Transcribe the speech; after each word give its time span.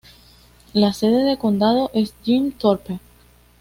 La 0.73 0.93
sede 0.93 1.23
de 1.25 1.37
condado 1.37 1.91
es 1.93 2.15
Jim 2.23 2.51
Thorpe. 2.53 2.99